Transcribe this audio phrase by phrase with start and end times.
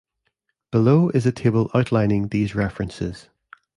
[0.71, 3.29] Below is a table outlining these references.